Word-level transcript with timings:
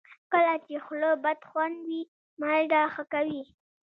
کله 0.31 0.53
چې 0.65 0.75
خوله 0.85 1.09
بدخوند 1.23 1.75
وي، 1.87 2.01
مالګه 2.41 2.81
ښه 2.93 3.03
کوي. 3.13 3.43